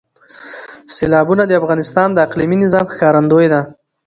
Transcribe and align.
سیلابونه 0.93 1.43
د 1.47 1.51
افغانستان 1.61 2.07
د 2.13 2.17
اقلیمي 2.27 2.57
نظام 2.63 2.85
ښکارندوی 2.93 3.47
ده. 3.53 3.61